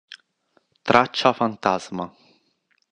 Traccia 0.81 1.29
fantasma 1.31 2.11